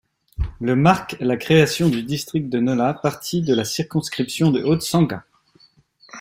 [0.59, 5.25] Le marque la création du District de Nola, partie de la circonscription de Haute-Sangha.